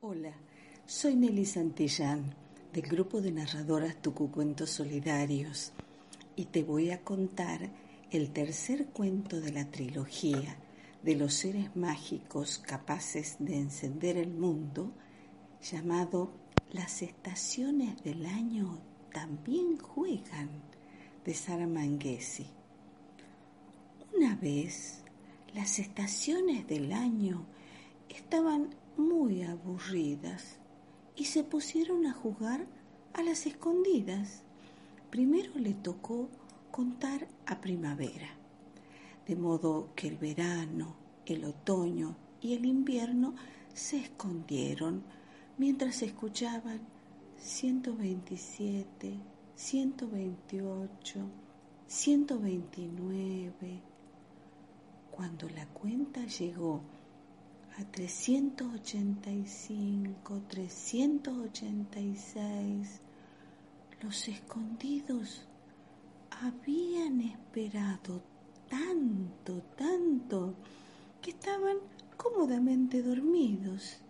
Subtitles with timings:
[0.00, 0.32] Hola,
[0.86, 2.32] soy Nelly Santillán
[2.72, 5.72] del grupo de narradoras Tucucuentos Solidarios
[6.36, 7.68] y te voy a contar
[8.12, 10.56] el tercer cuento de la trilogía
[11.02, 14.92] de los seres mágicos capaces de encender el mundo
[15.60, 16.30] llamado
[16.70, 18.78] Las estaciones del año
[19.12, 20.48] también juegan
[21.24, 22.46] de Sara Manguesi.
[24.16, 25.02] Una vez
[25.54, 27.46] las estaciones del año
[28.08, 30.58] estaban muy aburridas
[31.16, 32.66] y se pusieron a jugar
[33.14, 34.42] a las escondidas.
[35.10, 36.28] Primero le tocó
[36.70, 38.28] contar a primavera,
[39.26, 43.34] de modo que el verano, el otoño y el invierno
[43.72, 45.02] se escondieron
[45.56, 46.80] mientras escuchaban
[47.38, 49.14] 127,
[49.54, 51.20] 128,
[51.86, 53.82] 129.
[55.10, 56.82] Cuando la cuenta llegó
[57.80, 63.00] a 385, 386,
[64.02, 65.46] los escondidos
[66.30, 68.24] habían esperado
[68.68, 70.56] tanto, tanto,
[71.22, 71.76] que estaban
[72.16, 74.00] cómodamente dormidos.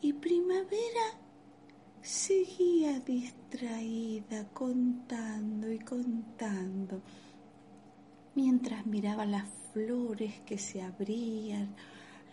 [0.00, 1.20] Y primavera
[2.00, 7.02] seguía distraída contando y contando,
[8.34, 11.76] mientras miraba las flores que se abrían,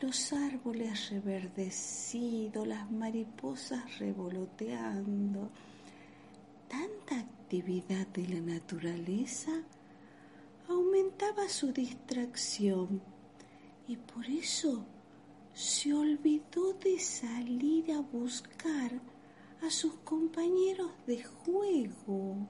[0.01, 5.49] los árboles reverdecidos, las mariposas revoloteando.
[6.67, 9.51] Tanta actividad de la naturaleza
[10.67, 13.01] aumentaba su distracción
[13.87, 14.85] y por eso
[15.53, 18.91] se olvidó de salir a buscar
[19.61, 22.47] a sus compañeros de juego.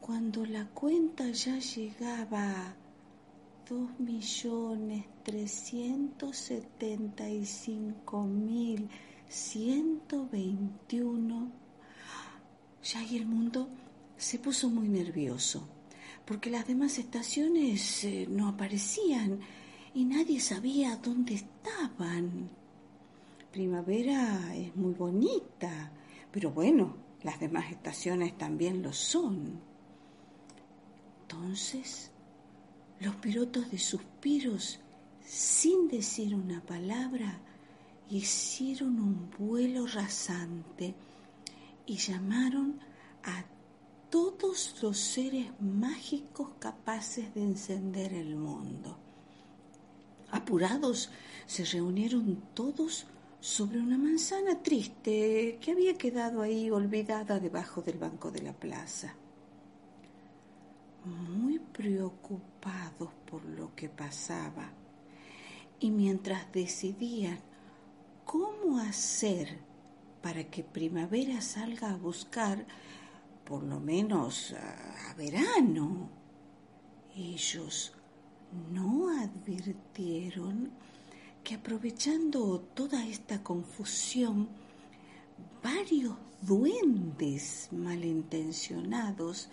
[0.00, 2.74] Cuando la cuenta ya llegaba
[3.68, 8.88] dos millones trescientos setenta y cinco mil
[9.28, 11.50] ciento veintiuno,
[12.82, 13.68] ya ahí el mundo
[14.16, 15.66] se puso muy nervioso,
[16.24, 19.40] porque las demás estaciones eh, no aparecían
[19.94, 22.50] y nadie sabía dónde estaban.
[23.50, 25.92] Primavera es muy bonita,
[26.30, 29.60] pero bueno, las demás estaciones también lo son.
[31.22, 32.11] Entonces,
[33.02, 34.78] los pilotos de suspiros,
[35.24, 37.40] sin decir una palabra,
[38.08, 40.94] hicieron un vuelo rasante
[41.86, 42.78] y llamaron
[43.24, 43.44] a
[44.08, 48.96] todos los seres mágicos capaces de encender el mundo.
[50.30, 51.10] Apurados,
[51.46, 53.06] se reunieron todos
[53.40, 59.16] sobre una manzana triste que había quedado ahí olvidada debajo del banco de la plaza.
[61.04, 64.72] Muy preocupados por lo que pasaba.
[65.80, 67.40] Y mientras decidían
[68.24, 69.58] cómo hacer
[70.22, 72.64] para que primavera salga a buscar
[73.44, 76.08] por lo menos a, verano,
[77.16, 77.92] ellos
[78.72, 80.70] no advirtieron
[81.42, 84.48] que aprovechando toda esta confusión,
[85.62, 89.48] varios duendes malintencionados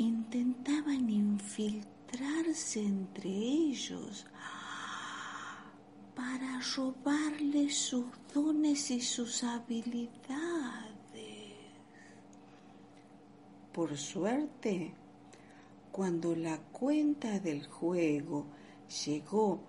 [0.00, 4.26] intentaban infiltrarse entre ellos
[6.14, 10.10] para robarles sus dones y sus habilidades.
[13.72, 14.94] Por suerte,
[15.92, 18.46] cuando la cuenta del juego
[19.04, 19.60] llegó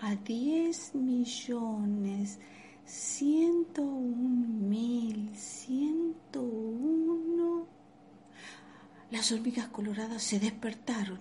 [0.00, 2.38] a 10 millones
[2.86, 4.08] 101
[4.68, 6.17] mil 101
[9.10, 11.20] las hormigas coloradas se despertaron.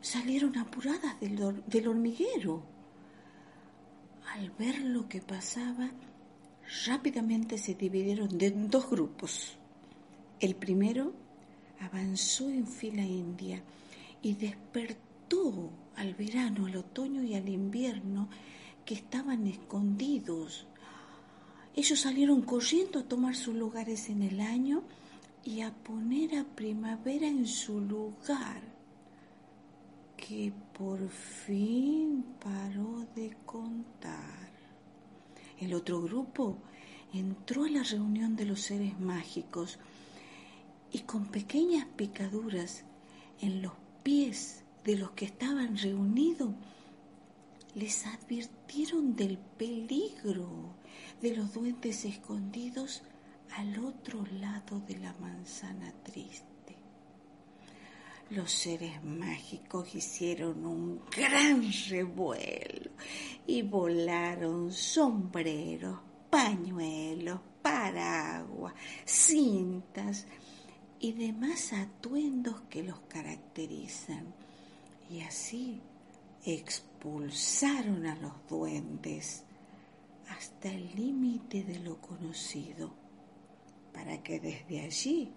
[0.00, 2.62] Salieron apuradas del, del hormiguero.
[4.34, 5.90] Al ver lo que pasaba
[6.86, 9.56] rápidamente se dividieron en dos grupos.
[10.40, 11.12] El primero
[11.80, 13.62] avanzó en fila india
[14.22, 18.28] y despertó al verano, al otoño y al invierno
[18.84, 20.66] que estaban escondidos.
[21.74, 24.82] Ellos salieron corriendo a tomar sus lugares en el año
[25.46, 28.60] y a poner a primavera en su lugar,
[30.16, 34.50] que por fin paró de contar.
[35.60, 36.58] El otro grupo
[37.12, 39.78] entró a la reunión de los seres mágicos
[40.90, 42.82] y con pequeñas picaduras
[43.40, 43.72] en los
[44.02, 46.50] pies de los que estaban reunidos,
[47.76, 50.48] les advirtieron del peligro
[51.22, 53.02] de los duendes escondidos
[53.54, 56.46] al otro lado de la manzana triste.
[58.30, 62.90] los seres mágicos hicieron un gran revuelo
[63.46, 70.26] y volaron sombreros, pañuelos, paraguas, cintas
[70.98, 74.34] y demás atuendos que los caracterizan.
[75.08, 75.80] Y así
[76.44, 79.44] expulsaron a los duendes
[80.28, 82.92] hasta el límite de lo conocido,
[83.96, 85.32] para que desde allí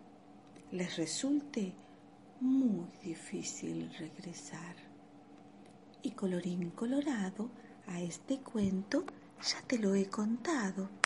[0.73, 1.73] les resulte
[2.41, 4.75] muy difícil regresar.
[6.03, 7.49] Y colorín colorado,
[7.87, 9.05] a este cuento
[9.41, 10.98] ya te lo he contado.